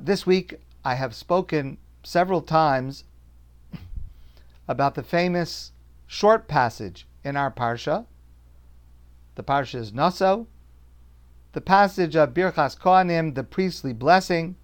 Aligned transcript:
This 0.00 0.24
week 0.24 0.54
I 0.86 0.94
have 0.94 1.14
spoken 1.14 1.76
several 2.02 2.40
times 2.40 3.04
about 4.66 4.94
the 4.94 5.02
famous 5.02 5.72
short 6.06 6.48
passage 6.48 7.06
in 7.22 7.36
our 7.36 7.50
Parsha. 7.50 8.06
The 9.34 9.42
Parsha 9.42 9.74
is 9.74 9.92
Naso, 9.92 10.46
the 11.52 11.60
passage 11.60 12.16
of 12.16 12.32
Birchas 12.32 12.74
Kohanim, 12.74 13.34
the 13.34 13.44
priestly 13.44 13.92
blessing. 13.92 14.56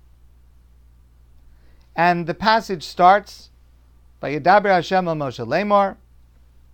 And 1.94 2.26
the 2.26 2.32
passage 2.32 2.82
starts 2.82 3.50
by 4.20 4.34
Yadaber 4.34 4.70
Hashem 4.70 5.06
el 5.06 5.14
Moshe 5.14 5.46
Lemor. 5.46 5.98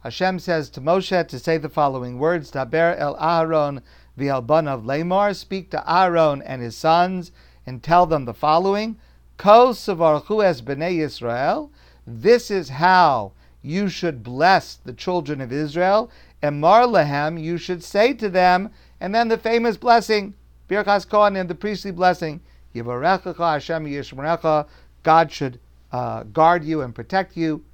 Hashem 0.05 0.39
says 0.39 0.71
to 0.71 0.81
Moshe 0.81 1.27
to 1.27 1.39
say 1.41 1.59
the 1.59 1.69
following 1.69 2.21
words: 2.21 2.53
Daber 2.53 2.97
el 3.01 3.17
Aharon 3.17 3.83
v'el 4.17 4.69
of 4.69 4.85
Lemor. 4.85 5.35
Speak 5.35 5.73
to 5.73 5.93
Aaron 5.93 6.41
and 6.41 6.63
his 6.63 6.77
sons 6.77 7.33
and 7.67 7.83
tell 7.83 8.07
them 8.07 8.25
the 8.25 8.35
following: 8.35 8.97
Ko 9.37 9.71
savarchu 9.71 10.45
es 10.45 10.61
bnei 10.61 10.99
Yisrael. 10.99 11.71
This 12.07 12.51
is 12.51 12.69
how 12.69 13.33
you 13.63 13.89
should 13.89 14.23
bless 14.23 14.75
the 14.75 14.93
children 14.93 15.41
of 15.41 15.53
Israel. 15.53 16.11
Emar 16.43 16.87
lehem, 16.87 17.43
you 17.43 17.57
should 17.57 17.83
say 17.83 18.13
to 18.13 18.29
them, 18.29 18.71
and 19.01 19.15
then 19.15 19.29
the 19.29 19.39
famous 19.39 19.79
blessing, 19.79 20.35
Birchas 20.69 21.07
Kohanim, 21.07 21.49
the 21.49 21.55
priestly 21.55 21.91
blessing, 21.91 22.41
Yivarechacha 22.75 23.37
Hashem 23.37 23.87
Yishmerecha, 23.87 24.67
God 25.03 25.33
should 25.33 25.59
uh, 25.91 26.25
guard 26.25 26.65
you 26.65 26.83
and 26.83 26.95
protect 26.95 27.37
you, 27.37 27.65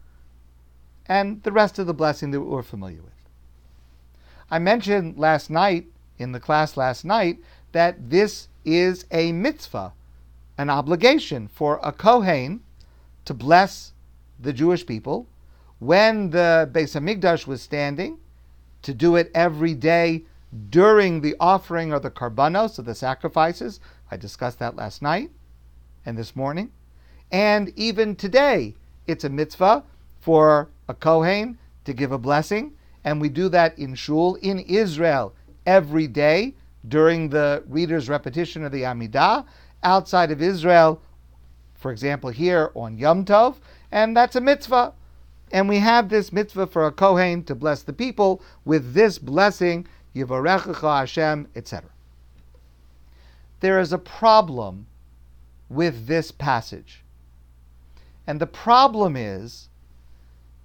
and 1.07 1.43
the 1.43 1.51
rest 1.51 1.81
of 1.81 1.89
the 1.89 1.95
blessing 1.95 2.31
that 2.31 2.41
we're 2.41 2.63
familiar 2.63 3.03
with. 3.03 3.11
I 4.51 4.61
mentioned 4.61 5.19
last 5.19 5.51
night, 5.51 5.87
in 6.19 6.31
the 6.31 6.41
class 6.41 6.77
last 6.77 7.05
night, 7.05 7.39
that 7.73 8.11
this 8.11 8.49
is 8.65 9.07
a 9.11 9.33
mitzvah, 9.33 9.93
an 10.59 10.71
obligation 10.71 11.49
for 11.49 11.81
a 11.83 11.93
Kohen 11.93 12.61
to 13.25 13.35
bless 13.35 13.93
the 14.39 14.53
Jewish 14.53 14.85
people 14.87 15.27
when 15.79 16.31
the 16.31 16.69
Beis 16.73 16.95
Hamikdash 16.95 17.47
was 17.47 17.63
standing, 17.63 18.19
to 18.83 18.95
do 18.95 19.17
it 19.17 19.31
every 19.35 19.75
day 19.75 20.23
during 20.71 21.21
the 21.21 21.37
offering 21.39 21.93
or 21.93 22.01
the 22.01 22.11
karbanos, 22.11 22.79
or 22.79 22.83
the 22.83 22.95
sacrifices. 22.95 23.81
I 24.11 24.17
discussed 24.17 24.59
that 24.59 24.77
last 24.77 25.03
night 25.03 25.31
and 26.05 26.17
this 26.17 26.35
morning. 26.35 26.71
And 27.31 27.73
even 27.77 28.17
today, 28.17 28.75
it's 29.07 29.25
a 29.25 29.29
mitzvah 29.29 29.85
for 30.21 30.69
a 30.89 30.95
Kohen 30.95 31.59
to 31.85 31.93
give 31.93 32.13
a 32.13 32.19
blessing. 32.19 32.73
And 33.05 33.21
we 33.21 33.29
do 33.29 33.49
that 33.51 33.79
in 33.79 33.95
Shul 33.95 34.35
in 34.37 34.59
Israel 34.61 35.35
every 35.65 36.07
day 36.07 36.55
during 36.89 37.29
the 37.29 37.63
reader's 37.69 38.09
repetition 38.09 38.65
of 38.65 38.73
the 38.73 38.83
Amidah. 38.83 39.45
Outside 39.83 40.31
of 40.31 40.43
Israel, 40.43 41.01
for 41.75 41.91
example, 41.91 42.31
here 42.31 42.71
on 42.75 42.99
Yom 42.99 43.25
Tov, 43.25 43.57
and 43.91 44.17
that's 44.17 44.37
a 44.37 44.41
mitzvah. 44.41 44.93
And 45.53 45.69
we 45.69 45.79
have 45.79 46.09
this 46.09 46.33
mitzvah 46.33 46.67
for 46.67 46.87
a 46.87 46.93
Kohen 46.93 47.43
to 47.45 47.55
bless 47.55 47.83
the 47.83 47.93
people 47.93 48.43
with 48.65 48.93
this 48.93 49.19
blessing, 49.19 49.87
Yivarechacha 50.15 51.01
Hashem, 51.01 51.49
etc. 51.57 51.91
There 53.61 53.81
is 53.81 53.93
a 53.93 53.99
problem 53.99 54.87
with 55.69 56.07
this 56.07 56.31
passage. 56.31 57.03
And 58.27 58.41
the 58.41 58.47
problem 58.47 59.17
is 59.17 59.69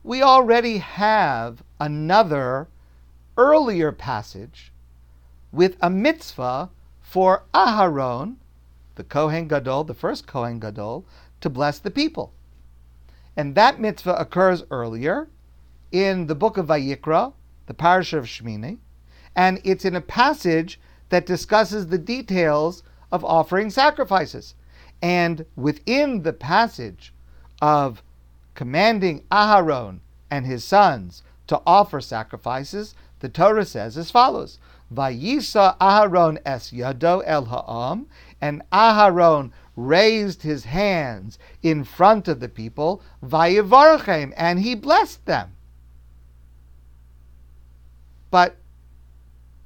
we 0.03 0.21
already 0.21 0.77
have 0.77 1.63
another 1.79 2.67
earlier 3.37 3.91
passage 3.91 4.71
with 5.55 5.77
a 5.81 5.89
mitzvah 5.89 6.69
for 7.01 7.43
Aharon, 7.53 8.35
the 8.95 9.03
Kohen 9.03 9.47
Gadol, 9.47 9.85
the 9.85 9.93
first 9.93 10.27
Kohen 10.27 10.59
Gadol, 10.59 11.05
to 11.39 11.49
bless 11.49 11.79
the 11.79 11.91
people. 11.91 12.33
And 13.37 13.55
that 13.55 13.79
mitzvah 13.79 14.15
occurs 14.15 14.63
earlier 14.69 15.29
in 15.91 16.27
the 16.27 16.35
book 16.35 16.57
of 16.57 16.67
Vayikra, 16.67 17.33
the 17.67 17.73
parsha 17.73 18.17
of 18.17 18.25
Shmini, 18.25 18.79
and 19.35 19.61
it's 19.63 19.85
in 19.85 19.95
a 19.95 20.01
passage 20.01 20.79
that 21.09 21.25
discusses 21.25 21.87
the 21.87 21.97
details 21.97 22.83
of 23.11 23.23
offering 23.23 23.69
sacrifices. 23.69 24.55
And 25.01 25.45
within 25.55 26.23
the 26.23 26.33
passage 26.33 27.13
of 27.61 28.01
commanding 28.55 29.23
Aharon 29.31 29.99
and 30.29 30.45
his 30.45 30.63
sons 30.63 31.23
to 31.47 31.61
offer 31.65 32.01
sacrifices, 32.01 32.95
the 33.19 33.29
Torah 33.29 33.65
says 33.65 33.97
as 33.97 34.11
follows: 34.11 34.59
Vayisa 34.93 35.77
Aharon 35.79 36.37
es 36.45 36.71
yado 36.71 37.23
el 37.25 37.45
ha'am, 37.45 38.07
and 38.39 38.61
Aharon 38.71 39.51
raised 39.75 40.43
his 40.43 40.65
hands 40.65 41.37
in 41.61 41.83
front 41.83 42.27
of 42.27 42.39
the 42.39 42.49
people, 42.49 43.01
vayivarchem, 43.23 44.33
and 44.37 44.59
he 44.59 44.75
blessed 44.75 45.25
them. 45.25 45.51
But 48.31 48.55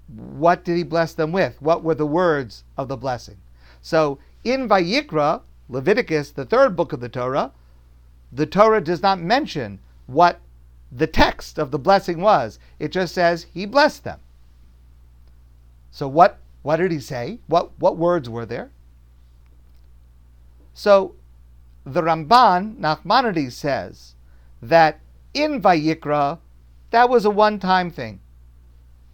what 0.08 0.64
did 0.64 0.78
he 0.78 0.84
bless 0.84 1.14
them 1.14 1.32
with? 1.32 1.62
What 1.62 1.84
were 1.84 1.96
the 1.96 2.06
words 2.06 2.64
of 2.78 2.88
the 2.88 2.98
blessing? 2.98 3.38
So 3.82 4.20
in 4.44 4.68
Vayikra, 4.68 5.42
Leviticus, 5.68 6.32
the 6.32 6.46
third 6.46 6.76
book 6.76 6.94
of 6.94 7.00
the 7.00 7.10
Torah, 7.10 7.52
the 8.32 8.46
Torah 8.46 8.82
does 8.82 9.02
not 9.02 9.20
mention 9.20 9.80
what 10.08 10.40
the 10.92 11.08
text 11.08 11.60
of 11.60 11.72
the 11.72 11.80
blessing 11.80 12.22
was. 12.22 12.58
It 12.80 12.92
just 12.92 13.14
says 13.14 13.46
he 13.54 13.66
blessed 13.66 14.04
them. 14.04 14.20
So 15.92 16.08
what 16.08 16.40
what 16.62 16.78
did 16.78 16.92
he 16.92 17.00
say? 17.00 17.40
What 17.48 17.72
what 17.80 17.98
words 17.98 18.30
were 18.30 18.46
there? 18.46 18.72
So 20.74 21.16
the 21.86 22.02
Ramban, 22.02 22.78
Nachmanides, 22.78 23.54
says 23.54 24.16
that 24.62 25.00
in 25.34 25.62
Vayikra, 25.62 26.40
that 26.92 27.10
was 27.10 27.26
a 27.26 27.30
one 27.30 27.60
time 27.60 27.90
thing. 27.90 28.20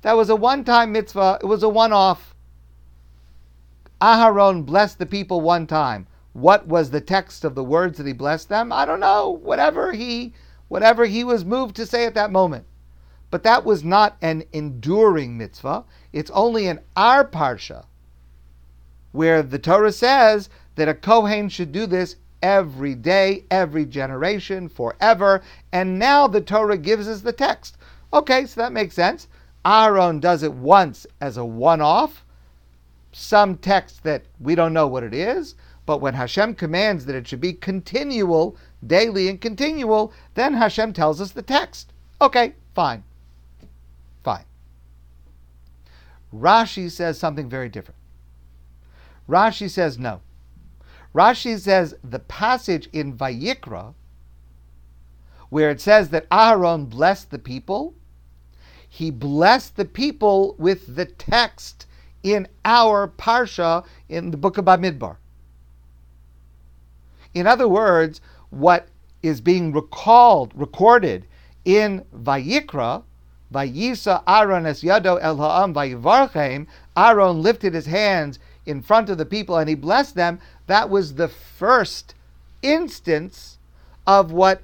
That 0.02 0.18
was 0.18 0.30
a 0.30 0.36
one 0.36 0.64
time 0.64 0.92
mitzvah, 0.92 1.40
it 1.42 1.46
was 1.46 1.64
a 1.64 1.70
one 1.70 1.94
off. 1.94 2.36
Aharon 4.02 4.66
blessed 4.66 5.00
the 5.00 5.06
people 5.06 5.42
one 5.42 5.66
time. 5.66 6.08
What 6.34 6.68
was 6.68 6.90
the 6.90 7.02
text 7.02 7.46
of 7.46 7.56
the 7.56 7.64
words 7.64 7.98
that 7.98 8.06
he 8.06 8.14
blessed 8.14 8.50
them? 8.50 8.74
I 8.74 8.86
don't 8.86 9.00
know. 9.00 9.30
Whatever 9.30 9.94
he 9.94 10.34
whatever 10.68 11.06
he 11.06 11.24
was 11.24 11.46
moved 11.46 11.76
to 11.78 11.86
say 11.86 12.06
at 12.06 12.16
that 12.16 12.32
moment. 12.32 12.66
But 13.36 13.44
that 13.44 13.66
was 13.66 13.84
not 13.84 14.16
an 14.22 14.46
enduring 14.54 15.38
mitzvah. 15.38 15.84
It's 16.14 16.32
only 16.32 16.68
in 16.68 16.80
our 16.96 17.28
parsha 17.28 17.84
where 19.12 19.44
the 19.44 19.60
Torah 19.60 19.92
says 19.92 20.50
that 20.76 20.88
a 20.88 20.94
Kohen 20.94 21.50
should 21.50 21.74
do 21.74 21.86
this 21.86 22.16
every 22.42 22.96
day, 22.96 23.44
every 23.52 23.86
generation, 23.88 24.70
forever. 24.70 25.42
And 25.74 26.00
now 26.00 26.28
the 26.30 26.40
Torah 26.40 26.78
gives 26.78 27.10
us 27.10 27.24
the 27.24 27.34
text. 27.34 27.76
Okay, 28.14 28.46
so 28.46 28.62
that 28.62 28.72
makes 28.72 28.96
sense. 28.96 29.28
Aaron 29.66 30.22
does 30.22 30.42
it 30.42 30.54
once 30.54 31.06
as 31.20 31.36
a 31.36 31.44
one 31.44 31.82
off, 31.82 32.24
some 33.12 33.58
text 33.58 34.04
that 34.04 34.24
we 34.40 34.56
don't 34.56 34.72
know 34.72 34.88
what 34.88 35.04
it 35.04 35.14
is. 35.14 35.56
But 35.86 36.00
when 36.00 36.14
Hashem 36.14 36.56
commands 36.56 37.04
that 37.04 37.18
it 37.18 37.28
should 37.28 37.42
be 37.42 37.52
continual, 37.52 38.56
daily 38.88 39.28
and 39.28 39.42
continual, 39.42 40.14
then 40.36 40.54
Hashem 40.54 40.94
tells 40.94 41.20
us 41.20 41.32
the 41.32 41.42
text. 41.42 41.92
Okay, 42.22 42.54
fine. 42.74 43.04
Fine. 43.04 43.04
Rashi 46.34 46.92
says 46.92 47.18
something 47.20 47.50
very 47.50 47.70
different. 47.70 48.00
Rashi 49.28 49.70
says 49.70 49.98
no. 49.98 50.22
Rashi 51.14 51.58
says 51.58 51.96
the 52.04 52.20
passage 52.20 52.90
in 52.92 53.18
Vayikra, 53.18 53.94
where 55.50 55.70
it 55.70 55.80
says 55.80 56.10
that 56.10 56.28
Aaron 56.32 56.86
blessed 56.86 57.32
the 57.32 57.40
people, 57.40 57.94
he 58.88 59.12
blessed 59.12 59.76
the 59.76 59.86
people 59.86 60.56
with 60.58 60.96
the 60.96 61.06
text 61.06 61.86
in 62.24 62.48
our 62.64 63.08
parsha 63.08 63.86
in 64.10 64.32
the 64.32 64.38
book 64.38 64.58
of 64.58 64.66
Bamidbar. 64.66 65.18
In 67.34 67.48
other 67.48 67.68
words, 67.68 68.22
what 68.50 68.88
is 69.22 69.42
being 69.42 69.72
recalled, 69.72 70.52
recorded 70.56 71.28
in 71.66 72.06
Vayikra, 72.16 73.04
Vayisa 73.54 74.24
Aaron 74.28 74.66
es 74.66 74.82
yado 74.82 75.20
el 75.22 75.38
ha'am 75.38 75.74
vayivarchem, 75.74 76.68
Aaron 76.96 77.42
lifted 77.42 77.74
his 77.74 77.86
hands 77.86 78.40
in 78.66 78.82
front 78.82 79.10
of 79.10 79.18
the 79.18 79.26
people 79.26 79.58
and 79.58 79.70
he 79.70 79.76
blessed 79.76 80.16
them, 80.16 80.40
that 80.68 80.90
was 80.90 81.16
the 81.16 81.28
first 81.28 82.16
instance 82.62 83.58
of 84.08 84.32
what 84.32 84.62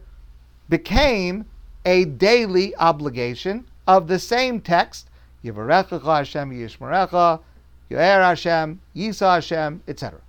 became 0.69 1.45
a 1.86 2.06
daily 2.06 2.75
obligation 2.78 3.66
of 3.88 4.07
the 4.07 4.19
same 4.19 4.60
text, 4.60 5.10
Yivarechacha 5.44 6.04
Hashem 6.04 6.51
Yishmerecha, 6.51 7.42
Yoer 7.89 8.24
Hashem, 8.24 8.80
Yisa 8.95 9.36
Hashem, 9.36 9.81
etc. 9.88 10.19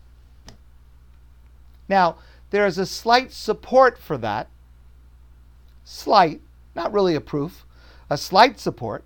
Now, 1.89 2.17
there 2.51 2.67
is 2.67 2.79
a 2.79 2.87
slight 2.87 3.33
support 3.33 3.99
for 3.99 4.19
that, 4.19 4.49
slight, 5.85 6.41
not 6.75 6.93
really 6.93 7.15
a 7.15 7.21
proof, 7.21 7.65
a 8.13 8.17
slight 8.17 8.61
support, 8.61 9.05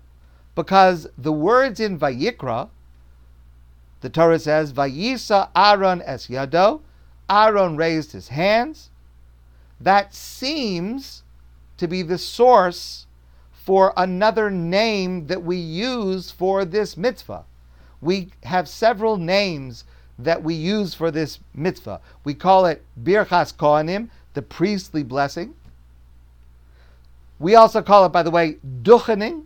because 0.55 1.07
the 1.17 1.31
words 1.31 1.79
in 1.79 1.97
Vayikra 1.97 2.69
the 4.01 4.09
Torah 4.09 4.39
says, 4.39 4.73
Vayisa 4.73 5.49
Aaron 5.55 6.01
es 6.03 6.27
yado. 6.27 6.81
Aaron 7.29 7.75
raised 7.75 8.13
his 8.13 8.29
hands, 8.29 8.89
that 9.81 10.13
seems 10.13 11.23
to 11.77 11.87
be 11.87 12.01
the 12.01 12.17
source 12.17 13.05
for 13.51 13.93
another 13.97 14.49
name 14.49 15.27
that 15.27 15.43
we 15.43 15.57
use 15.57 16.31
for 16.31 16.63
this 16.63 16.95
mitzvah. 16.95 17.43
We 17.99 18.29
have 18.43 18.69
several 18.69 19.17
names 19.17 19.83
that 20.17 20.41
we 20.41 20.53
use 20.53 20.93
for 20.93 21.11
this 21.11 21.39
mitzvah. 21.53 21.99
We 22.23 22.33
call 22.33 22.65
it 22.65 22.85
Birchas 23.03 23.53
Kohanim, 23.53 24.09
the 24.33 24.41
priestly 24.41 25.03
blessing. 25.03 25.53
We 27.39 27.55
also 27.55 27.81
call 27.81 28.05
it, 28.05 28.09
by 28.09 28.23
the 28.23 28.31
way, 28.31 28.57
Duchening. 28.81 29.43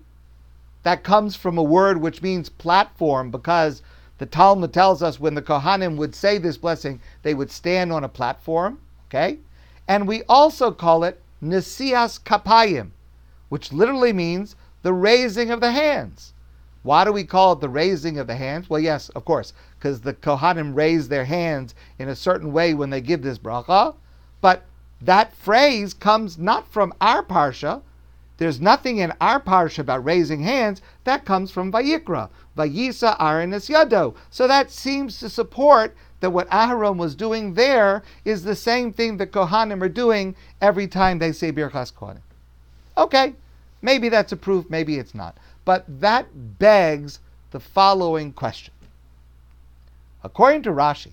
That 0.84 1.04
comes 1.04 1.36
from 1.36 1.58
a 1.58 1.64
word 1.64 2.02
which 2.02 2.22
means 2.22 2.50
platform 2.50 3.30
because 3.30 3.84
the 4.18 4.26
Talmud 4.26 4.74
tells 4.74 5.04
us 5.04 5.20
when 5.20 5.36
the 5.36 5.42
Kohanim 5.42 5.96
would 5.98 6.16
say 6.16 6.38
this 6.38 6.58
blessing, 6.58 7.00
they 7.22 7.34
would 7.34 7.52
stand 7.52 7.92
on 7.92 8.04
a 8.04 8.10
platform. 8.10 8.80
Okay? 9.08 9.40
And 9.88 10.08
we 10.08 10.24
also 10.30 10.72
call 10.72 11.04
it 11.04 11.22
Nesias 11.44 12.20
Kapayim, 12.20 12.92
which 13.50 13.74
literally 13.74 14.14
means 14.14 14.56
the 14.84 14.94
raising 14.94 15.52
of 15.52 15.60
the 15.60 15.72
hands. 15.72 16.34
Why 16.84 17.04
do 17.04 17.12
we 17.12 17.24
call 17.24 17.54
it 17.54 17.60
the 17.60 17.70
raising 17.70 18.18
of 18.18 18.26
the 18.26 18.36
hands? 18.36 18.70
Well, 18.70 18.80
yes, 18.80 19.10
of 19.10 19.26
course, 19.26 19.54
because 19.78 20.02
the 20.02 20.14
Kohanim 20.14 20.76
raise 20.76 21.10
their 21.10 21.26
hands 21.26 21.76
in 22.00 22.10
a 22.10 22.16
certain 22.16 22.52
way 22.52 22.74
when 22.74 22.90
they 22.90 23.02
give 23.02 23.22
this 23.22 23.38
bracha. 23.38 23.94
But 24.40 24.66
that 25.02 25.34
phrase 25.36 25.94
comes 25.94 26.38
not 26.38 26.68
from 26.68 26.94
our 27.02 27.24
parsha. 27.24 27.82
There's 28.38 28.62
nothing 28.62 28.98
in 28.98 29.14
our 29.22 29.40
parsha 29.40 29.80
about 29.80 30.04
raising 30.04 30.42
hands. 30.42 30.82
That 31.04 31.26
comes 31.26 31.52
from 31.52 31.72
Vayikra. 31.72 32.30
Vayisa 32.58 33.16
Aaron 33.20 33.54
es 33.54 33.70
yado. 33.70 34.16
So 34.30 34.48
that 34.48 34.72
seems 34.72 35.20
to 35.20 35.30
support 35.30 35.96
that 36.20 36.32
what 36.32 36.50
Aharon 36.50 36.98
was 36.98 37.16
doing 37.16 37.56
there 37.56 38.04
is 38.26 38.44
the 38.44 38.56
same 38.56 38.94
thing 38.94 39.18
that 39.18 39.32
Kohanim 39.32 39.82
are 39.82 39.90
doing 39.90 40.36
every 40.62 40.88
time 40.88 41.20
they 41.20 41.32
say 41.32 41.52
Birchas 41.52 41.94
Kohanim. 41.94 42.22
Okay, 42.98 43.34
maybe 43.82 44.10
that's 44.10 44.32
a 44.32 44.38
proof, 44.38 44.70
maybe 44.70 44.98
it's 44.98 45.16
not. 45.16 45.36
But 45.66 45.86
that 46.02 46.28
begs 46.60 47.20
the 47.52 47.60
following 47.60 48.34
question. 48.34 48.74
According 50.24 50.64
to 50.64 50.70
Rashi, 50.70 51.12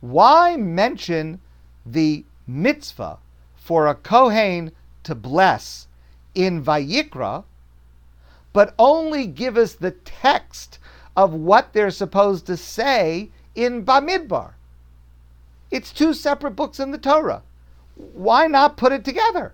why 0.00 0.56
mention 0.56 1.40
the 1.84 2.24
mitzvah 2.50 3.18
for 3.54 3.86
a 3.86 3.94
Kohen 3.94 4.72
to 5.04 5.14
bless 5.14 5.86
in 6.34 6.62
Vayikra, 6.62 7.44
but 8.52 8.74
only 8.78 9.26
give 9.26 9.56
us 9.56 9.74
the 9.74 9.92
text 9.92 10.78
of 11.16 11.32
what 11.32 11.72
they're 11.72 11.90
supposed 11.90 12.46
to 12.46 12.56
say 12.56 13.30
in 13.54 13.84
Bamidbar. 13.84 14.52
It's 15.70 15.92
two 15.92 16.14
separate 16.14 16.52
books 16.52 16.80
in 16.80 16.90
the 16.90 16.98
Torah. 16.98 17.42
Why 17.94 18.46
not 18.46 18.76
put 18.76 18.92
it 18.92 19.04
together? 19.04 19.52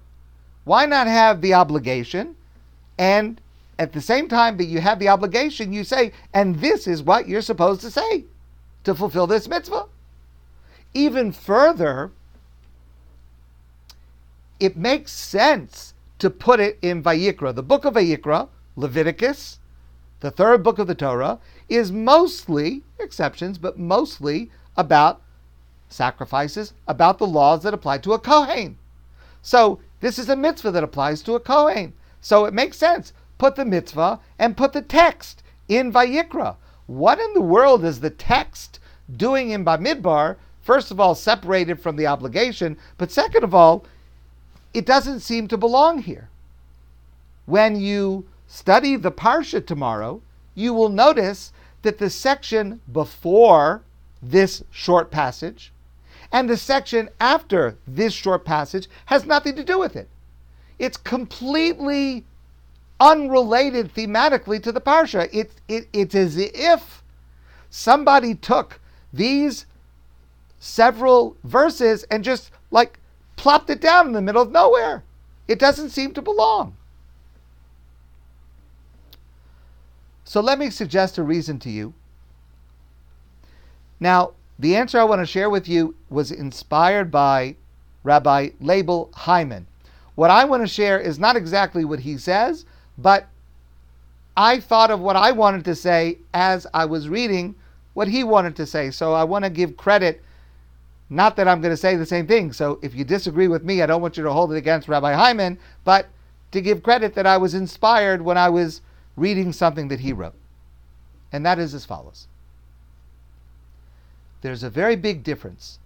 Why 0.65 0.87
not 0.87 1.07
have 1.07 1.41
the 1.41 1.55
obligation 1.55 2.37
and 2.99 3.41
at 3.79 3.93
the 3.93 4.01
same 4.01 4.29
time 4.29 4.57
that 4.57 4.65
you 4.65 4.81
have 4.81 4.99
the 4.99 5.09
obligation, 5.09 5.73
you 5.73 5.85
say, 5.85 6.13
and 6.33 6.57
this 6.57 6.87
is 6.87 7.03
what 7.03 7.29
you're 7.29 7.43
supposed 7.43 7.83
to 7.83 7.91
say 7.91 8.25
to 8.85 8.95
fulfill 8.95 9.27
this 9.27 9.49
mitzvah? 9.49 9.87
Even 10.95 11.31
further, 11.31 12.11
it 14.59 14.77
makes 14.77 15.13
sense 15.13 15.95
to 16.19 16.31
put 16.31 16.61
it 16.61 16.79
in 16.83 17.03
Vayikra. 17.03 17.55
The 17.55 17.63
book 17.63 17.85
of 17.85 17.95
Vayikra, 17.95 18.49
Leviticus, 18.77 19.59
the 20.21 20.31
third 20.31 20.63
book 20.63 20.79
of 20.79 20.87
the 20.87 20.95
Torah, 20.95 21.39
is 21.69 21.93
mostly, 21.93 22.83
exceptions, 22.99 23.59
but 23.59 23.79
mostly 23.79 24.51
about 24.77 25.21
sacrifices, 25.89 26.73
about 26.89 27.19
the 27.19 27.27
laws 27.27 27.63
that 27.63 27.75
apply 27.75 27.99
to 27.99 28.13
a 28.13 28.19
Kohen. 28.19 28.79
So 29.43 29.81
this 30.01 30.19
is 30.19 30.29
a 30.29 30.37
mitzvah 30.37 30.71
that 30.73 30.85
applies 30.85 31.23
to 31.23 31.35
a 31.35 31.41
Kohen. 31.41 31.93
So 32.21 32.45
it 32.45 32.55
makes 32.55 32.77
sense. 32.77 33.13
Put 33.39 33.57
the 33.57 33.65
mitzvah 33.65 34.21
and 34.39 34.57
put 34.57 34.73
the 34.73 34.83
text 34.83 35.43
in 35.69 35.93
Vayikra. 35.93 36.57
What 36.87 37.19
in 37.19 37.35
the 37.35 37.41
world 37.41 37.85
is 37.85 38.01
the 38.01 38.11
text 38.11 38.81
doing 39.17 39.51
in 39.51 39.65
Bamidbar? 39.65 40.37
First 40.63 40.91
of 40.91 40.99
all, 40.99 41.15
separated 41.15 41.81
from 41.81 41.97
the 41.97 42.07
obligation, 42.07 42.77
but 42.99 43.13
second 43.13 43.45
of 43.45 43.55
all, 43.55 43.85
it 44.77 44.85
doesn't 44.85 45.21
seem 45.21 45.49
to 45.49 45.57
belong 45.57 46.01
here. 46.01 46.29
When 47.47 47.81
you 47.81 48.27
study 48.47 48.97
the 48.97 49.11
Parsha 49.11 49.65
tomorrow, 49.65 50.21
you 50.55 50.75
will 50.75 50.91
notice 50.91 51.51
that 51.81 51.97
the 51.97 52.11
section 52.11 52.83
before 52.93 53.83
this 54.21 54.63
short 54.71 55.11
passage 55.11 55.73
and 56.31 56.51
the 56.51 56.59
section 56.59 57.09
after 57.19 57.79
this 57.87 58.13
short 58.13 58.45
passage 58.45 58.87
has 59.07 59.25
nothing 59.25 59.57
to 59.57 59.65
do 59.65 59.79
with 59.79 59.97
it. 59.97 60.11
It's 60.79 60.99
completely 60.99 62.27
unrelated 63.01 63.95
thematically 63.95 64.63
to 64.63 64.73
the 64.73 64.81
Parsha. 64.83 65.31
It, 65.33 65.53
it, 65.69 65.89
it's 65.95 66.15
as 66.15 66.37
if 66.37 67.03
somebody 67.71 68.35
took 68.35 68.79
these 69.11 69.65
several 70.61 71.35
verses 71.45 72.05
and 72.11 72.23
just 72.23 72.51
like 72.71 73.01
plopped 73.47 73.71
it 73.71 73.81
down 73.81 74.09
in 74.09 74.13
the 74.13 74.21
middle 74.21 74.43
of 74.43 74.51
nowhere. 74.51 75.05
It 75.47 75.61
doesn't 75.61 75.91
seem 75.91 76.13
to 76.15 76.21
belong. 76.21 76.77
So 80.25 80.41
let 80.41 80.59
me 80.59 80.69
suggest 80.69 81.17
a 81.17 81.23
reason 81.23 81.61
to 81.61 81.71
you. 81.71 81.95
Now, 84.01 84.33
the 84.59 84.75
answer 84.75 84.99
I 84.99 85.05
want 85.05 85.23
to 85.23 85.27
share 85.27 85.49
with 85.49 85.69
you 85.69 85.95
was 86.11 86.33
inspired 86.33 87.13
by 87.13 87.55
Rabbi 88.03 88.51
Label 88.61 89.11
Hyman. 89.15 89.69
What 90.17 90.31
I 90.31 90.45
want 90.45 90.65
to 90.65 90.67
share 90.67 90.99
is 90.99 91.21
not 91.21 91.37
exactly 91.37 91.85
what 91.85 92.01
he 92.01 92.19
says, 92.19 92.65
but 92.99 93.29
I 94.37 94.59
thought 94.59 94.91
of 94.91 94.99
what 94.99 95.15
I 95.15 95.31
wanted 95.31 95.65
to 95.67 95.77
say 95.77 96.19
as 96.35 96.67
I 96.75 96.85
was 96.85 97.09
reading 97.09 97.55
what 97.95 98.09
he 98.09 98.25
wanted 98.25 98.57
to 98.57 98.67
say. 98.67 98.91
So 98.91 99.13
I 99.13 99.23
want 99.23 99.45
to 99.45 99.51
give 99.51 99.77
credit, 99.77 100.21
not 101.09 101.37
that 101.37 101.47
I'm 101.47 101.61
going 101.61 101.73
to 101.73 101.77
say 101.77 101.97
the 101.97 102.07
same 102.07 102.27
thing. 102.27 102.53
So 102.53 102.79
if 102.83 102.95
you 102.95 103.05
disagree 103.05 103.49
with 103.49 103.65
me, 103.65 103.83
I 103.83 103.87
don't 103.87 104.03
want 104.03 104.17
you 104.17 104.25
to 104.25 104.33
hold 104.33 104.53
it 104.53 104.57
against 104.57 104.89
Rabbi 104.89 105.13
Hyman, 105.13 105.59
but 105.85 106.09
to 106.53 106.61
give 106.61 106.83
credit 106.83 107.15
that 107.15 107.27
I 107.27 107.37
was 107.37 107.55
inspired 107.55 108.23
when 108.23 108.39
I 108.39 108.49
was 108.49 108.81
reading 109.15 109.53
something 109.53 109.89
that 109.89 110.01
he 110.01 110.13
wrote. 110.13 110.35
And 111.33 111.45
that 111.45 111.59
is 111.59 111.75
as 111.75 111.85
follows 111.85 112.27
There's 114.43 114.63
a 114.63 114.71
very 114.71 114.97
big 114.97 115.23
difference 115.23 115.79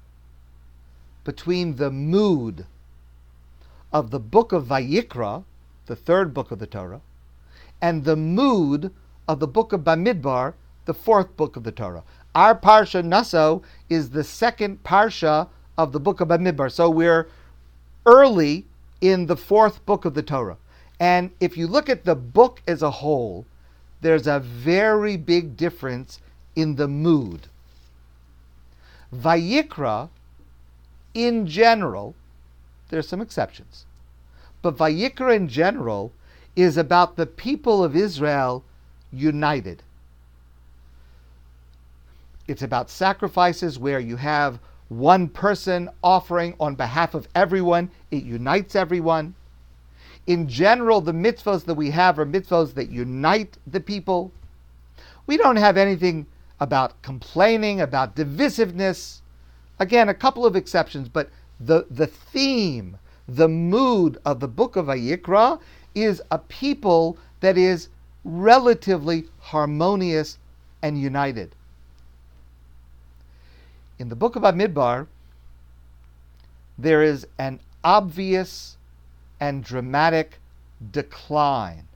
between 1.24 1.76
the 1.76 1.90
mood 1.90 2.66
of 3.92 4.10
the 4.10 4.20
book 4.20 4.52
of 4.52 4.66
Vayikra, 4.66 5.44
the 5.86 5.96
third 5.96 6.32
book 6.32 6.50
of 6.50 6.58
the 6.58 6.66
Torah, 6.66 7.00
and 7.80 8.04
the 8.04 8.16
mood 8.16 8.92
of 9.28 9.40
the 9.40 9.46
book 9.46 9.72
of 9.72 9.80
Bamidbar, 9.80 10.54
the 10.84 10.94
fourth 10.94 11.36
book 11.36 11.56
of 11.56 11.64
the 11.64 11.72
Torah. 11.72 12.02
Our 12.34 12.54
parsha 12.54 13.04
Naso 13.04 13.62
is 13.88 14.10
the 14.10 14.24
second 14.24 14.82
parsha 14.84 15.48
of 15.76 15.92
the 15.92 16.00
book 16.00 16.20
of 16.20 16.28
Bamidbar, 16.28 16.70
so 16.70 16.88
we're 16.88 17.28
early 18.06 18.66
in 19.00 19.26
the 19.26 19.36
fourth 19.36 19.84
book 19.86 20.04
of 20.04 20.14
the 20.14 20.22
Torah. 20.22 20.56
And 20.98 21.30
if 21.40 21.56
you 21.56 21.66
look 21.66 21.88
at 21.88 22.04
the 22.04 22.14
book 22.14 22.62
as 22.66 22.82
a 22.82 22.90
whole, 22.90 23.46
there's 24.00 24.26
a 24.26 24.40
very 24.40 25.16
big 25.16 25.56
difference 25.56 26.20
in 26.54 26.76
the 26.76 26.88
mood. 26.88 27.48
Vayikra, 29.14 30.08
in 31.14 31.46
general, 31.46 32.14
there's 32.90 33.08
some 33.08 33.20
exceptions, 33.20 33.86
but 34.62 34.76
Vayikra 34.76 35.34
in 35.34 35.48
general 35.48 36.12
is 36.54 36.76
about 36.76 37.16
the 37.16 37.26
people 37.26 37.82
of 37.82 37.96
Israel 37.96 38.64
united. 39.12 39.82
It's 42.50 42.62
about 42.62 42.90
sacrifices 42.90 43.78
where 43.78 44.00
you 44.00 44.16
have 44.16 44.58
one 44.88 45.28
person 45.28 45.88
offering 46.02 46.54
on 46.58 46.74
behalf 46.74 47.14
of 47.14 47.28
everyone, 47.34 47.90
it 48.10 48.24
unites 48.24 48.74
everyone 48.74 49.34
in 50.26 50.48
general, 50.48 51.00
the 51.00 51.12
mitzvahs 51.12 51.64
that 51.64 51.74
we 51.74 51.90
have 51.90 52.18
are 52.18 52.26
mitzvahs 52.26 52.74
that 52.74 52.90
unite 52.90 53.56
the 53.66 53.80
people. 53.80 54.30
We 55.26 55.36
don't 55.36 55.56
have 55.56 55.76
anything 55.76 56.26
about 56.60 57.00
complaining, 57.02 57.80
about 57.80 58.14
divisiveness. 58.14 59.22
Again, 59.78 60.08
a 60.08 60.14
couple 60.14 60.46
of 60.46 60.56
exceptions, 60.56 61.08
but 61.08 61.30
the, 61.58 61.86
the 61.90 62.06
theme, 62.06 62.98
the 63.26 63.48
mood 63.48 64.18
of 64.24 64.40
the 64.40 64.48
book 64.48 64.76
of 64.76 64.86
Vayikra 64.86 65.58
is 65.94 66.22
a 66.30 66.38
people 66.38 67.18
that 67.40 67.58
is 67.58 67.88
relatively 68.22 69.24
harmonious 69.38 70.38
and 70.82 71.00
united. 71.00 71.56
In 74.00 74.08
the 74.08 74.16
book 74.16 74.34
of 74.34 74.42
Bamidbar, 74.42 75.08
there 76.78 77.02
is 77.02 77.26
an 77.38 77.60
obvious 77.84 78.78
and 79.38 79.62
dramatic 79.62 80.38
decline 80.90 81.86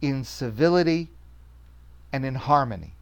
in 0.00 0.24
civility 0.24 1.08
and 2.14 2.24
in 2.24 2.36
harmony. 2.36 2.94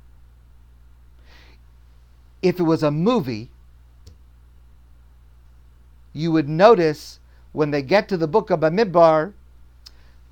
If 2.42 2.58
it 2.58 2.64
was 2.64 2.82
a 2.82 2.90
movie, 2.90 3.50
you 6.12 6.32
would 6.32 6.48
notice 6.48 7.20
when 7.52 7.70
they 7.70 7.82
get 7.82 8.08
to 8.08 8.16
the 8.16 8.26
book 8.26 8.50
of 8.50 8.58
Bamidbar, 8.58 9.34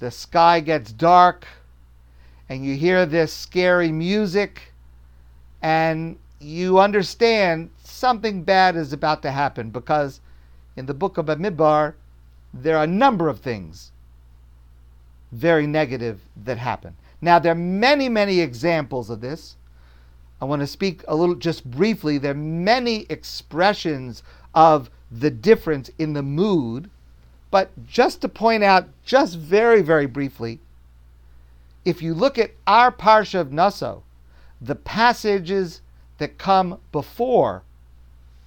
the 0.01 0.11
sky 0.11 0.59
gets 0.59 0.91
dark 0.91 1.47
and 2.49 2.65
you 2.65 2.75
hear 2.75 3.07
this 3.07 3.33
scary 3.33 3.93
music 3.93 4.73
and 5.63 6.19
you 6.43 6.79
understand 6.79 7.71
something 7.85 8.43
bad 8.43 8.77
is 8.77 8.93
about 8.93 9.23
to 9.23 9.31
happen 9.31 9.71
because 9.71 10.21
in 10.77 10.87
the 10.87 10.95
book 10.95 11.19
of 11.19 11.27
Bamidbar, 11.27 11.95
there 12.53 12.77
are 12.77 12.85
a 12.85 12.89
number 12.89 13.29
of 13.29 13.41
things 13.41 13.93
very 15.31 15.67
negative 15.67 16.21
that 16.45 16.59
happen. 16.59 16.95
Now, 17.21 17.39
there 17.39 17.53
are 17.53 17.57
many, 17.57 18.09
many 18.09 18.41
examples 18.41 19.09
of 19.09 19.21
this. 19.21 19.57
I 20.41 20.45
want 20.45 20.61
to 20.61 20.67
speak 20.67 21.03
a 21.09 21.15
little 21.15 21.37
just 21.37 21.71
briefly. 21.71 22.19
There 22.19 22.33
are 22.33 22.35
many 22.35 23.07
expressions 23.09 24.23
of 24.55 24.91
the 25.11 25.31
difference 25.31 25.91
in 25.99 26.15
the 26.15 26.23
mood, 26.23 26.91
but 27.51 27.71
just 27.87 28.21
to 28.23 28.29
point 28.29 28.65
out, 28.65 28.89
just 29.05 29.39
very, 29.39 29.83
very 29.83 30.07
briefly, 30.07 30.59
if 31.85 32.03
you 32.03 32.15
look 32.15 32.39
at 32.39 32.53
our 32.67 32.91
Parsha 32.91 33.41
of 33.41 33.53
Naso, 33.53 34.03
the 34.61 34.75
passages 34.75 35.82
that 36.23 36.39
come 36.39 36.79
before 36.93 37.65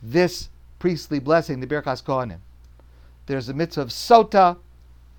this 0.02 0.48
priestly 0.80 1.20
blessing, 1.20 1.60
the 1.60 1.68
Birkas 1.68 2.02
Kohanim, 2.02 2.38
there's 3.26 3.50
a 3.50 3.54
mitzvah 3.54 3.82
of 3.82 3.90
Sota, 3.90 4.56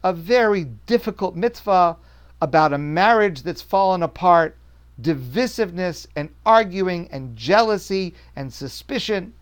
a 0.02 0.14
very 0.14 0.64
difficult 0.86 1.36
mitzvah 1.36 1.98
about 2.40 2.72
a 2.72 2.78
marriage 2.78 3.42
that's 3.42 3.60
fallen 3.60 4.02
apart, 4.02 4.56
divisiveness 5.02 6.06
and 6.16 6.30
arguing 6.46 7.10
and 7.12 7.36
jealousy 7.36 8.14
and 8.34 8.50
suspicion. 8.50 9.34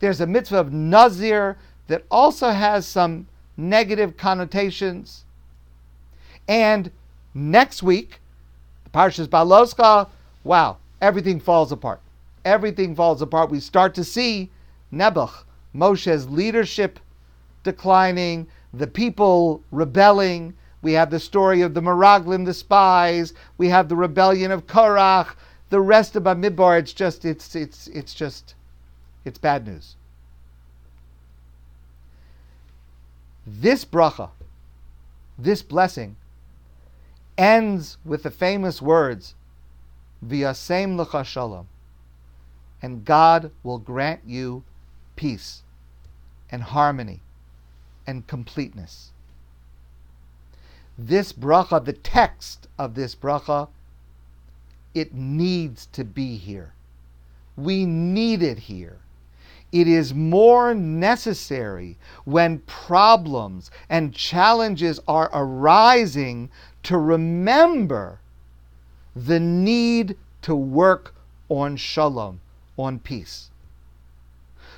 There's 0.00 0.20
a 0.20 0.26
mitzvah 0.26 0.58
of 0.58 0.72
Nazir 0.72 1.56
that 1.86 2.02
also 2.10 2.50
has 2.50 2.84
some 2.84 3.28
negative 3.56 4.16
connotations. 4.16 5.24
And 6.48 6.90
next 7.32 7.80
week, 7.80 8.18
the 8.82 8.90
Parshas 8.90 9.28
Beha'aloscha, 9.28 10.08
wow, 10.42 10.78
everything 11.00 11.38
falls 11.38 11.70
apart. 11.70 12.00
Everything 12.44 12.94
falls 12.94 13.22
apart. 13.22 13.50
We 13.50 13.60
start 13.60 13.94
to 13.94 14.04
see 14.04 14.50
Nebuch, 14.92 15.44
Moshe's 15.72 16.28
leadership 16.28 17.00
declining, 17.62 18.46
the 18.72 18.86
people 18.86 19.62
rebelling. 19.70 20.54
We 20.82 20.92
have 20.92 21.10
the 21.10 21.20
story 21.20 21.62
of 21.62 21.74
the 21.74 21.80
Meraglim, 21.80 22.44
the 22.44 22.54
spies. 22.54 23.32
We 23.56 23.68
have 23.70 23.88
the 23.88 23.96
rebellion 23.96 24.50
of 24.50 24.66
Korach. 24.66 25.34
The 25.70 25.80
rest 25.80 26.14
of 26.14 26.24
Bamidbar, 26.24 26.78
it's 26.78 26.92
just, 26.92 27.24
it's, 27.24 27.56
it's, 27.56 27.88
it's 27.88 28.14
just, 28.14 28.54
it's 29.24 29.38
bad 29.38 29.66
news. 29.66 29.96
This 33.46 33.84
bracha, 33.84 34.30
this 35.38 35.62
blessing, 35.62 36.16
ends 37.36 37.98
with 38.04 38.22
the 38.22 38.30
famous 38.30 38.80
words, 38.80 39.34
V'yasem 40.24 40.96
l'cha 40.98 41.22
shalom, 41.22 41.66
and 42.84 43.02
God 43.02 43.50
will 43.62 43.78
grant 43.78 44.20
you 44.26 44.62
peace 45.16 45.62
and 46.50 46.62
harmony 46.62 47.20
and 48.06 48.26
completeness. 48.26 49.10
This 50.98 51.32
bracha, 51.32 51.82
the 51.82 51.94
text 51.94 52.68
of 52.78 52.94
this 52.94 53.14
bracha, 53.14 53.68
it 54.94 55.14
needs 55.14 55.86
to 55.92 56.04
be 56.04 56.36
here. 56.36 56.74
We 57.56 57.86
need 57.86 58.42
it 58.42 58.58
here. 58.58 58.98
It 59.72 59.88
is 59.88 60.12
more 60.12 60.74
necessary 60.74 61.96
when 62.26 62.58
problems 62.66 63.70
and 63.88 64.12
challenges 64.12 65.00
are 65.08 65.30
arising 65.32 66.50
to 66.82 66.98
remember 66.98 68.20
the 69.16 69.40
need 69.40 70.18
to 70.42 70.54
work 70.54 71.14
on 71.48 71.78
shalom, 71.78 72.40
on 72.76 72.98
peace. 72.98 73.50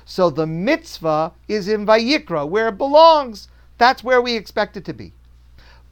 So 0.05 0.29
the 0.29 0.47
mitzvah 0.47 1.33
is 1.47 1.67
in 1.67 1.85
Vayikra, 1.85 2.47
where 2.47 2.69
it 2.69 2.77
belongs. 2.77 3.47
That's 3.77 4.03
where 4.03 4.21
we 4.21 4.35
expect 4.35 4.77
it 4.77 4.85
to 4.85 4.93
be. 4.93 5.13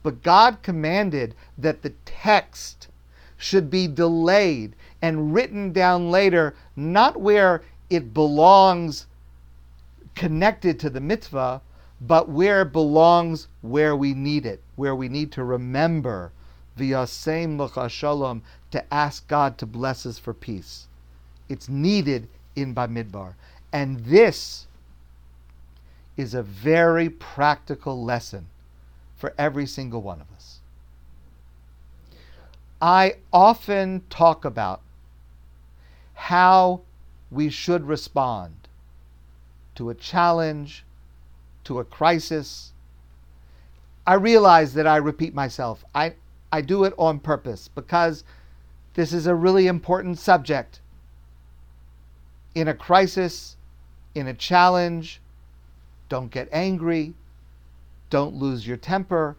But 0.03 0.23
God 0.23 0.61
commanded 0.61 1.35
that 1.57 1.81
the 1.81 1.93
text 2.05 2.87
should 3.37 3.69
be 3.69 3.87
delayed 3.87 4.75
and 5.01 5.33
written 5.33 5.73
down 5.73 6.09
later, 6.11 6.55
not 6.75 7.19
where 7.19 7.63
it 7.89 8.13
belongs 8.13 9.07
connected 10.15 10.79
to 10.79 10.89
the 10.89 11.01
mitzvah, 11.01 11.61
but 11.99 12.29
where 12.29 12.61
it 12.61 12.71
belongs 12.71 13.47
where 13.61 13.95
we 13.95 14.13
need 14.13 14.45
it, 14.45 14.61
where 14.75 14.95
we 14.95 15.09
need 15.09 15.31
to 15.33 15.43
remember 15.43 16.31
v'yasem 16.77 17.59
l'cha 17.59 17.87
shalom 17.87 18.41
to 18.71 18.93
ask 18.93 19.27
God 19.27 19.57
to 19.57 19.65
bless 19.65 20.05
us 20.05 20.17
for 20.17 20.33
peace. 20.33 20.87
It's 21.49 21.69
needed 21.69 22.27
in 22.55 22.73
Bamidbar. 22.73 23.33
And 23.71 23.99
this 24.05 24.67
is 26.17 26.33
a 26.33 26.43
very 26.43 27.09
practical 27.09 28.03
lesson 28.03 28.47
for 29.15 29.33
every 29.37 29.65
single 29.65 30.01
one 30.01 30.21
of 30.21 30.27
us. 30.35 30.59
I 32.81 33.15
often 33.31 34.03
talk 34.09 34.45
about 34.45 34.81
how 36.13 36.81
we 37.31 37.49
should 37.49 37.85
respond 37.85 38.53
to 39.75 39.89
a 39.89 39.95
challenge, 39.95 40.85
to 41.65 41.79
a 41.79 41.83
crisis. 41.83 42.71
I 44.07 44.13
realize 44.13 44.73
that 44.73 44.87
I 44.87 44.97
repeat 44.97 45.33
myself. 45.33 45.83
I, 45.93 46.13
I 46.51 46.61
do 46.61 46.83
it 46.83 46.93
on 46.97 47.19
purpose 47.19 47.67
because 47.67 48.23
this 48.93 49.11
is 49.11 49.27
a 49.27 49.35
really 49.35 49.67
important 49.67 50.17
subject. 50.19 50.79
In 52.55 52.69
a 52.69 52.73
crisis, 52.73 53.57
in 54.15 54.27
a 54.27 54.33
challenge, 54.33 55.21
don't 56.07 56.31
get 56.31 56.47
angry, 56.51 57.13
don't 58.09 58.35
lose 58.35 58.65
your 58.65 58.77
temper, 58.77 59.35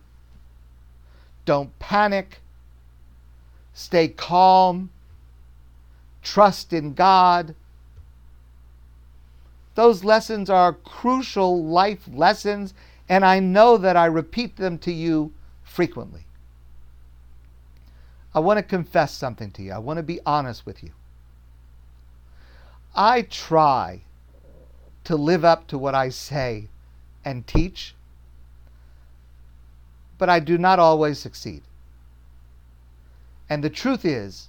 don't 1.47 1.77
panic, 1.79 2.41
stay 3.73 4.09
calm, 4.09 4.91
trust 6.23 6.73
in 6.73 6.93
God. 6.93 7.55
Those 9.75 10.05
lessons 10.05 10.51
are 10.51 10.73
crucial 10.73 11.65
life 11.65 12.09
lessons, 12.13 12.75
and 13.09 13.25
I 13.25 13.41
know 13.41 13.79
that 13.79 13.97
I 13.97 14.07
repeat 14.07 14.57
them 14.57 14.79
to 14.79 14.93
you 14.93 15.33
frequently. 15.63 16.27
I 18.35 18.41
want 18.41 18.59
to 18.59 18.63
confess 18.63 19.13
something 19.13 19.51
to 19.53 19.63
you. 19.63 19.73
I 19.73 19.79
want 19.79 19.97
to 19.99 20.03
be 20.03 20.21
honest 20.27 20.67
with 20.67 20.83
you. 20.83 20.91
I 22.97 23.23
try 23.23 24.01
to 25.05 25.17
live 25.17 25.45
up 25.45 25.67
to 25.69 25.77
what 25.77 25.95
I 25.95 26.09
say 26.09 26.69
and 27.25 27.47
teach, 27.47 27.95
but 30.17 30.31
I 30.31 30.41
do 30.41 30.57
not 30.57 30.79
always 30.79 31.19
succeed. 31.19 31.63
And 33.51 33.63
the 33.63 33.71
truth 33.71 34.05
is, 34.05 34.49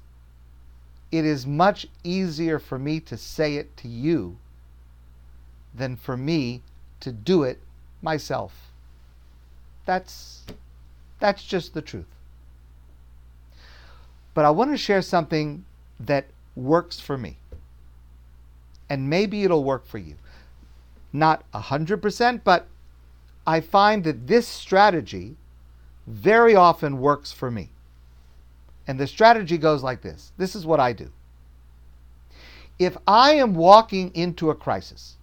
it 1.12 1.26
is 1.26 1.46
much 1.46 1.88
easier 2.04 2.58
for 2.58 2.80
me 2.80 3.02
to 3.02 3.18
say 3.18 3.58
it 3.58 3.76
to 3.78 3.90
you 3.90 4.38
than 5.76 5.98
for 5.98 6.16
me 6.16 6.62
to 7.02 7.12
do 7.12 7.44
it 7.44 7.60
myself. 8.02 8.72
That's, 9.86 10.44
that's 11.20 11.44
just 11.44 11.74
the 11.74 11.82
truth. 11.82 12.06
But 14.34 14.46
I 14.46 14.52
want 14.52 14.72
to 14.72 14.78
share 14.78 15.02
something 15.02 15.66
that 16.00 16.28
works 16.56 17.00
for 17.00 17.18
me. 17.18 17.38
And 18.90 19.10
maybe 19.10 19.44
it'll 19.44 19.64
work 19.64 19.86
for 19.86 19.98
you 19.98 20.16
not 21.14 21.50
100%, 21.52 22.42
but 22.44 22.68
I 23.46 23.62
find 23.62 24.04
that 24.04 24.28
this 24.28 24.48
strategy 24.48 25.36
very 26.06 26.56
often 26.56 27.00
works 27.00 27.32
for 27.32 27.50
me. 27.52 27.70
And 28.88 29.00
the 29.00 29.08
strategy 29.08 29.58
goes 29.58 29.84
like 29.84 30.02
this 30.02 30.32
this 30.38 30.56
is 30.56 30.66
what 30.66 30.80
I 30.80 30.94
do. 30.94 31.12
If 32.80 32.96
I 33.08 33.34
am 33.34 33.56
walking 33.56 34.12
into 34.14 34.50
a 34.50 34.56
crisis, 34.56 35.16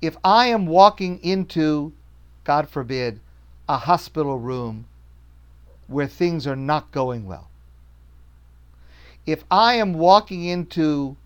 if 0.00 0.16
I 0.24 0.46
am 0.46 0.66
walking 0.66 1.18
into, 1.22 1.92
God 2.44 2.68
forbid, 2.68 3.20
a 3.68 3.78
hospital 3.78 4.38
room 4.38 4.86
where 5.88 6.06
things 6.06 6.46
are 6.46 6.56
not 6.56 6.92
going 6.92 7.26
well, 7.26 7.50
if 9.26 9.44
I 9.50 9.74
am 9.74 9.92
walking 9.94 10.44
into 10.44 11.16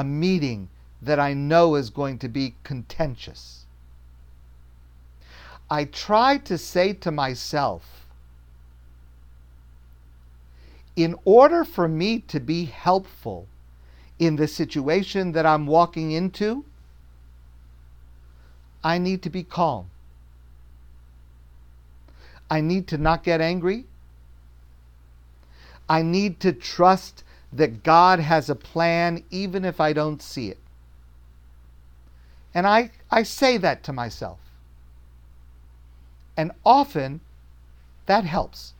a 0.00 0.04
meeting 0.04 0.70
that 1.02 1.20
I 1.20 1.34
know 1.34 1.74
is 1.74 1.90
going 1.90 2.18
to 2.20 2.28
be 2.28 2.54
contentious. 2.64 3.66
I 5.70 5.84
try 5.84 6.38
to 6.38 6.56
say 6.56 6.94
to 6.94 7.10
myself, 7.10 8.06
in 10.96 11.14
order 11.24 11.64
for 11.64 11.86
me 11.86 12.20
to 12.28 12.40
be 12.40 12.64
helpful 12.64 13.46
in 14.18 14.36
the 14.36 14.48
situation 14.48 15.32
that 15.32 15.44
I'm 15.44 15.66
walking 15.66 16.12
into, 16.12 16.64
I 18.82 18.96
need 18.96 19.22
to 19.22 19.30
be 19.30 19.42
calm. 19.42 19.90
I 22.50 22.62
need 22.62 22.88
to 22.88 22.98
not 22.98 23.22
get 23.22 23.42
angry. 23.42 23.84
I 25.88 26.02
need 26.02 26.40
to 26.40 26.52
trust 26.52 27.22
that 27.52 27.82
God 27.82 28.20
has 28.20 28.48
a 28.48 28.54
plan 28.54 29.24
even 29.30 29.64
if 29.64 29.80
I 29.80 29.92
don't 29.92 30.22
see 30.22 30.48
it. 30.48 30.58
And 32.54 32.66
I, 32.66 32.90
I 33.10 33.22
say 33.22 33.56
that 33.58 33.82
to 33.84 33.92
myself. 33.92 34.38
And 36.36 36.52
often 36.64 37.20
that 38.06 38.24
helps. 38.24 38.72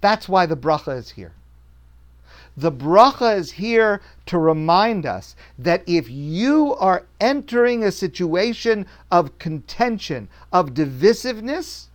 That's 0.00 0.28
why 0.28 0.46
the 0.46 0.56
bracha 0.56 0.96
is 0.96 1.10
here. 1.10 1.32
The 2.56 2.72
bracha 2.72 3.36
is 3.36 3.52
here 3.52 4.00
to 4.26 4.38
remind 4.38 5.06
us 5.06 5.34
that 5.58 5.82
if 5.86 6.08
you 6.08 6.74
are 6.74 7.04
entering 7.20 7.82
a 7.82 7.90
situation 7.90 8.86
of 9.10 9.38
contention, 9.38 10.28
of 10.52 10.70
divisiveness, 10.70 11.86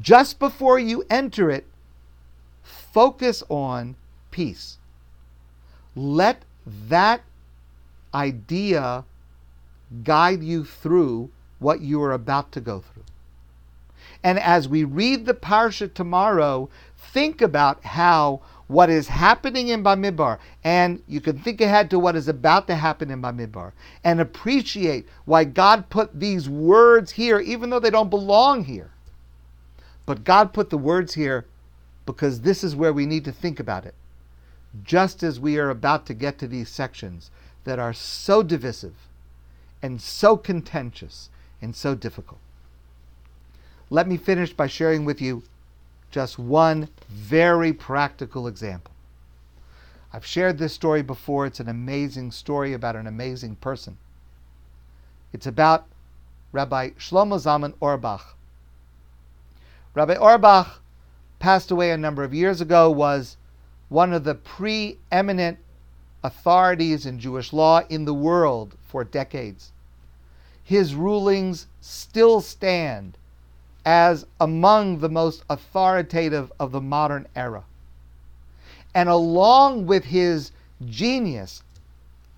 just 0.00 0.38
before 0.38 0.78
you 0.78 1.04
enter 1.10 1.50
it, 1.50 1.66
focus 2.62 3.42
on 3.48 3.96
peace. 4.30 4.78
Let 5.94 6.42
that 6.88 7.22
idea 8.14 9.04
guide 10.04 10.42
you 10.42 10.64
through 10.64 11.30
what 11.58 11.80
you 11.80 12.02
are 12.02 12.12
about 12.12 12.52
to 12.52 12.60
go 12.60 12.80
through. 12.80 13.04
And 14.24 14.38
as 14.38 14.68
we 14.68 14.84
read 14.84 15.26
the 15.26 15.34
parsha 15.34 15.92
tomorrow, 15.92 16.68
think 16.96 17.42
about 17.42 17.84
how 17.84 18.40
what 18.68 18.88
is 18.88 19.08
happening 19.08 19.68
in 19.68 19.84
Bamidbar, 19.84 20.38
and 20.64 21.02
you 21.06 21.20
can 21.20 21.38
think 21.38 21.60
ahead 21.60 21.90
to 21.90 21.98
what 21.98 22.16
is 22.16 22.28
about 22.28 22.66
to 22.68 22.74
happen 22.74 23.10
in 23.10 23.20
Bamidbar, 23.20 23.72
and 24.02 24.20
appreciate 24.20 25.06
why 25.26 25.44
God 25.44 25.90
put 25.90 26.18
these 26.18 26.48
words 26.48 27.10
here, 27.10 27.38
even 27.40 27.68
though 27.68 27.80
they 27.80 27.90
don't 27.90 28.08
belong 28.08 28.64
here. 28.64 28.90
But 30.06 30.24
God 30.24 30.52
put 30.52 30.70
the 30.70 30.78
words 30.78 31.14
here 31.14 31.46
because 32.06 32.40
this 32.40 32.64
is 32.64 32.74
where 32.74 32.92
we 32.92 33.06
need 33.06 33.24
to 33.24 33.32
think 33.32 33.60
about 33.60 33.86
it. 33.86 33.94
Just 34.82 35.22
as 35.22 35.38
we 35.38 35.58
are 35.58 35.70
about 35.70 36.06
to 36.06 36.14
get 36.14 36.38
to 36.38 36.48
these 36.48 36.68
sections 36.68 37.30
that 37.64 37.78
are 37.78 37.92
so 37.92 38.42
divisive 38.42 38.94
and 39.82 40.00
so 40.00 40.36
contentious 40.36 41.28
and 41.60 41.76
so 41.76 41.94
difficult. 41.94 42.40
Let 43.90 44.08
me 44.08 44.16
finish 44.16 44.52
by 44.52 44.66
sharing 44.66 45.04
with 45.04 45.20
you 45.20 45.42
just 46.10 46.38
one 46.38 46.88
very 47.08 47.72
practical 47.72 48.46
example. 48.46 48.92
I've 50.12 50.26
shared 50.26 50.58
this 50.58 50.74
story 50.74 51.02
before. 51.02 51.46
It's 51.46 51.60
an 51.60 51.68
amazing 51.68 52.32
story 52.32 52.74
about 52.74 52.96
an 52.96 53.06
amazing 53.06 53.56
person. 53.56 53.96
It's 55.32 55.46
about 55.46 55.86
Rabbi 56.52 56.90
Shlomo 56.90 57.38
Zalman 57.38 57.74
Auerbach. 57.80 58.36
Rabbi 59.94 60.14
Auerbach 60.14 60.80
passed 61.38 61.70
away 61.70 61.90
a 61.90 61.98
number 61.98 62.24
of 62.24 62.32
years 62.32 62.62
ago, 62.62 62.90
was 62.90 63.36
one 63.90 64.14
of 64.14 64.24
the 64.24 64.34
preeminent 64.34 65.58
authorities 66.24 67.04
in 67.04 67.18
Jewish 67.18 67.52
law 67.52 67.82
in 67.90 68.06
the 68.06 68.14
world 68.14 68.74
for 68.80 69.04
decades. 69.04 69.72
His 70.64 70.94
rulings 70.94 71.66
still 71.82 72.40
stand 72.40 73.18
as 73.84 74.24
among 74.40 75.00
the 75.00 75.10
most 75.10 75.44
authoritative 75.50 76.50
of 76.58 76.72
the 76.72 76.80
modern 76.80 77.26
era. 77.36 77.64
And 78.94 79.08
along 79.08 79.86
with 79.86 80.04
his 80.04 80.52
genius, 80.86 81.62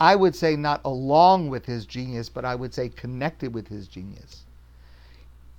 I 0.01 0.17
would 0.17 0.35
say 0.35 0.57
not 0.57 0.81
along 0.85 1.51
with 1.51 1.67
his 1.67 1.87
genius, 1.87 2.29
but 2.29 2.45
I 2.45 2.57
would 2.57 2.75
say 2.75 2.89
connected 2.89 3.55
with 3.55 3.69
his 3.69 3.87
genius, 3.87 4.43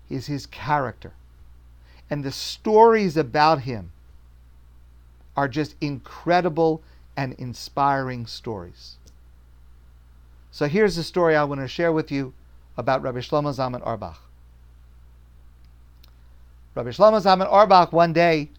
is 0.09 0.25
his 0.25 0.45
character. 0.45 1.13
And 2.09 2.23
the 2.23 2.31
stories 2.31 3.17
about 3.17 3.61
him 3.61 3.91
are 5.35 5.47
just 5.47 5.75
incredible 5.81 6.81
and 7.17 7.33
inspiring 7.33 8.25
stories. 8.25 8.97
So 10.51 10.67
here's 10.67 10.95
the 10.95 11.03
story 11.03 11.35
I 11.35 11.43
want 11.43 11.61
to 11.61 11.67
share 11.67 11.91
with 11.91 12.11
you 12.11 12.33
about 12.77 13.01
Rabbi 13.01 13.19
Shlomo 13.19 13.53
Zalman 13.53 13.85
Auerbach. 13.85 14.19
Rabbi 16.75 16.89
Shlomo 16.89 17.21
Zalman 17.21 17.51
Auerbach 17.51 17.91
one 17.91 18.13
day 18.13 18.49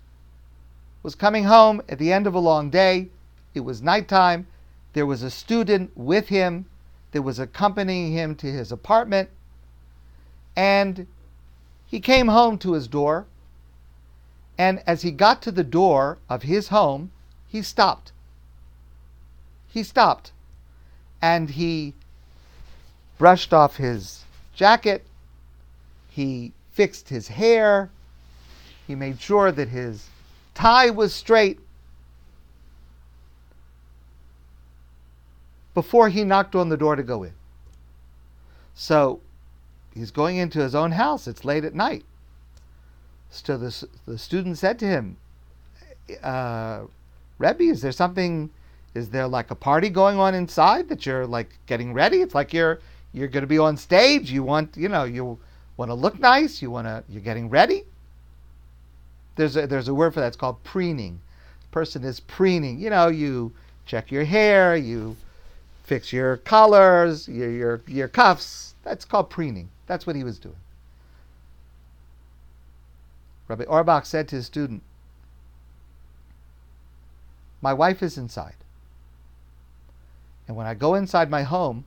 was 1.03 1.15
coming 1.15 1.45
home 1.45 1.83
at 1.89 1.99
the 1.99 2.13
end 2.13 2.27
of 2.27 2.35
a 2.35 2.39
long 2.39 2.71
day. 2.71 3.09
It 3.55 3.61
was 3.61 3.83
nighttime. 3.83 4.47
There 4.93 5.07
was 5.07 5.23
a 5.23 5.31
student 5.31 5.91
with 5.95 6.29
him 6.29 6.67
that 7.13 7.23
was 7.23 7.39
accompanying 7.39 8.13
him 8.13 8.35
to 8.37 8.47
his 8.47 8.73
apartment. 8.73 9.31
And 10.57 11.07
he 11.87 12.01
came 12.01 12.29
home 12.29 12.59
to 12.59 12.73
his 12.73 12.89
door. 12.89 13.27
And 14.59 14.83
as 14.87 15.03
he 15.03 15.11
got 15.11 15.43
to 15.43 15.53
the 15.53 15.65
door 15.65 16.19
of 16.29 16.43
his 16.43 16.69
home, 16.69 17.11
he 17.49 17.63
stopped. 17.63 18.13
He 19.69 19.83
stopped. 19.83 20.33
And 21.21 21.51
he 21.51 21.95
brushed 23.19 23.53
off 23.53 23.77
his 23.77 24.25
jacket. 24.55 25.05
He 26.09 26.53
fixed 26.73 27.09
his 27.09 27.29
hair. 27.29 27.91
He 28.87 28.95
made 28.95 29.21
sure 29.21 29.53
that 29.53 29.69
his 29.69 30.09
tie 30.55 30.91
was 30.91 31.15
straight 31.15 31.59
before 35.75 36.09
he 36.09 36.25
knocked 36.25 36.55
on 36.55 36.71
the 36.71 36.77
door 36.77 36.97
to 36.97 37.03
go 37.03 37.23
in. 37.23 37.35
So 38.75 39.21
he's 39.93 40.11
going 40.11 40.37
into 40.37 40.61
his 40.61 40.75
own 40.75 40.93
house. 40.93 41.27
It's 41.27 41.45
late 41.45 41.65
at 41.65 41.75
night. 41.75 42.05
So 43.31 43.57
the, 43.57 43.87
the 44.07 44.19
student 44.19 44.59
said 44.59 44.79
to 44.79 44.87
him, 44.87 45.17
uh, 46.23 46.83
Rebbe, 47.39 47.65
is 47.65 47.83
there 47.83 47.93
something, 47.93 48.51
is 48.95 49.11
there 49.11 49.29
like 49.29 49.51
a 49.51 49.55
party 49.55 49.91
going 49.91 50.19
on 50.19 50.35
inside 50.35 50.89
that 50.89 51.05
you're 51.05 51.27
like 51.27 51.59
getting 51.67 51.93
ready? 51.93 52.23
It's 52.23 52.35
like 52.35 52.53
you're, 52.53 52.81
you're 53.13 53.29
going 53.29 53.43
to 53.43 53.49
be 53.49 53.59
on 53.59 53.77
stage. 53.77 54.31
You 54.31 54.43
want, 54.43 54.77
you 54.77 54.89
know, 54.89 55.05
you 55.05 55.39
want 55.77 55.91
to 55.91 55.95
look 55.95 56.19
nice. 56.19 56.63
You 56.63 56.71
want 56.71 56.87
to, 56.87 57.05
you're 57.09 57.23
getting 57.23 57.51
ready. 57.51 57.85
There's 59.37 59.57
a, 59.57 59.67
there's 59.67 59.89
a 59.89 59.95
word 59.95 60.15
for 60.15 60.21
that. 60.21 60.29
It's 60.29 60.37
called 60.37 60.63
preening. 60.65 61.21
The 61.61 61.69
person 61.69 62.05
is 62.05 62.21
preening. 62.21 62.81
You 62.81 62.91
know, 62.91 63.09
you 63.09 63.53
check 63.85 64.11
your 64.11 64.25
hair, 64.25 64.77
you 64.77 65.17
fix 65.85 66.13
your 66.13 66.39
collars, 66.39 67.29
your, 67.29 67.51
your, 67.51 67.83
your 67.87 68.09
cuffs. 68.09 68.75
That's 68.83 69.05
called 69.05 69.31
preening. 69.31 69.69
That's 69.87 70.07
what 70.07 70.17
he 70.17 70.25
was 70.25 70.39
doing. 70.39 70.57
Rabbi 73.49 73.65
Auerbach 73.65 74.07
said 74.07 74.29
to 74.29 74.37
his 74.37 74.47
student, 74.47 74.83
My 77.63 77.73
wife 77.73 78.03
is 78.03 78.19
inside. 78.19 78.57
And 80.49 80.57
when 80.57 80.67
I 80.67 80.75
go 80.75 80.95
inside 80.95 81.31
my 81.31 81.43
home, 81.43 81.85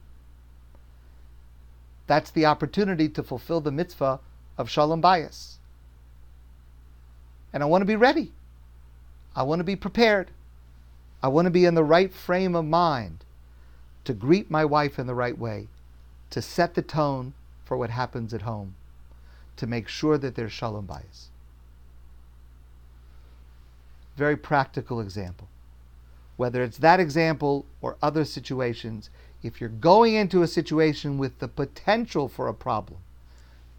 that's 2.08 2.32
the 2.32 2.46
opportunity 2.46 3.08
to 3.10 3.24
fulfill 3.24 3.62
the 3.62 3.72
mitzvah 3.72 4.20
of 4.58 4.70
Shalom 4.70 5.02
Bayis. 5.02 5.56
And 7.54 7.64
I 7.64 7.66
want 7.66 7.82
to 7.82 7.86
be 7.86 7.96
ready. 7.96 8.32
I 9.36 9.44
want 9.44 9.60
to 9.60 9.64
be 9.64 9.76
prepared. 9.76 10.32
I 11.22 11.28
want 11.28 11.46
to 11.46 11.52
be 11.52 11.66
in 11.66 11.76
the 11.76 11.84
right 11.84 12.14
frame 12.14 12.56
of 12.56 12.66
mind 12.66 13.24
to 14.06 14.14
greet 14.14 14.50
my 14.50 14.66
wife 14.66 14.98
in 14.98 15.08
the 15.08 15.16
right 15.16 15.38
way, 15.38 15.68
to 16.30 16.42
set 16.42 16.74
the 16.74 16.82
tone 16.82 17.34
for 17.66 17.78
what 17.78 17.90
happens 17.90 18.34
at 18.34 18.42
home, 18.42 18.76
to 19.58 19.68
make 19.68 19.88
sure 19.88 20.18
that 20.18 20.36
there's 20.36 20.52
shalom 20.52 20.88
bayis. 20.88 21.28
Very 24.20 24.38
practical 24.38 25.02
example. 25.02 25.48
Whether 26.38 26.62
it's 26.62 26.78
that 26.78 27.00
example 27.00 27.66
or 27.82 27.98
other 28.02 28.26
situations, 28.26 29.10
if 29.42 29.60
you're 29.60 29.70
going 29.70 30.14
into 30.14 30.44
a 30.44 30.48
situation 30.48 31.18
with 31.18 31.40
the 31.40 31.48
potential 31.48 32.28
for 32.28 32.48
a 32.48 32.54
problem, 32.54 33.00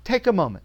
take 0.02 0.26
a 0.26 0.32
moment 0.32 0.64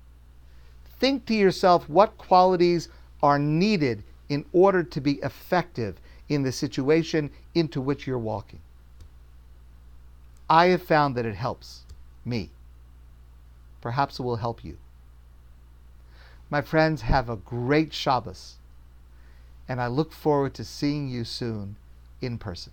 think 1.00 1.26
to 1.26 1.34
yourself 1.34 1.90
what 1.90 2.18
qualities 2.18 2.90
are 3.22 3.38
needed 3.38 4.04
in 4.30 4.46
order 4.54 4.84
to 4.84 5.02
be 5.02 5.14
effective 5.22 6.00
in 6.30 6.44
the 6.44 6.52
situation 6.52 7.30
into 7.54 7.82
which 7.82 8.08
you're 8.08 8.18
walking. 8.18 8.60
I 10.50 10.68
have 10.68 10.82
found 10.82 11.16
that 11.16 11.26
it 11.26 11.36
helps 11.36 11.84
me. 12.24 12.50
Perhaps 13.82 14.20
it 14.20 14.24
will 14.24 14.38
help 14.38 14.64
you. 14.64 14.78
My 16.50 16.62
friends, 16.62 17.02
have 17.02 17.30
a 17.30 17.36
great 17.36 17.94
Shabbos, 17.94 18.56
and 19.67 19.82
I 19.82 19.88
look 19.88 20.12
forward 20.12 20.54
to 20.56 20.63
seeing 20.63 21.08
you 21.08 21.23
soon 21.23 21.75
in 22.21 22.38
person. 22.38 22.63